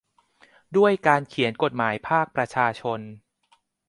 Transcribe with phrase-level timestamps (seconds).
[0.77, 2.99] ด้วยการเขียนกฎหมายภาคประชาชน